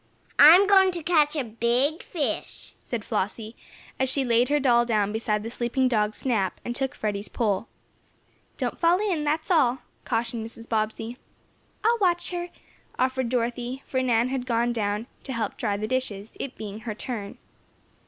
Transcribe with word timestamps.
"I'm 0.39 0.65
going 0.65 0.89
to 0.93 1.03
catch 1.03 1.35
a 1.35 1.43
big 1.43 2.01
fish," 2.01 2.73
said 2.79 3.05
Flossie, 3.05 3.55
as 3.99 4.09
she 4.09 4.23
laid 4.23 4.49
her 4.49 4.59
doll 4.59 4.83
down 4.83 5.11
beside 5.11 5.43
the 5.43 5.49
sleeping 5.51 5.87
dog 5.87 6.15
Snap, 6.15 6.59
and 6.65 6.75
took 6.75 6.95
Freddie's 6.95 7.29
pole. 7.29 7.67
"Don't 8.57 8.79
fall 8.79 8.97
in 8.97 9.23
that's 9.25 9.51
all," 9.51 9.83
cautioned 10.03 10.43
Mrs. 10.43 10.67
Bobbsey. 10.67 11.17
"I'll 11.83 11.99
watch 11.99 12.31
her," 12.31 12.49
offered 12.97 13.29
Dorothy, 13.29 13.83
for 13.85 14.01
Nan 14.01 14.29
had 14.29 14.47
gone 14.47 14.73
down 14.73 15.05
to 15.21 15.33
help 15.33 15.55
dry 15.55 15.77
the 15.77 15.87
dishes, 15.87 16.33
it 16.39 16.55
being 16.57 16.79
her 16.79 16.95
"turn." 16.95 17.37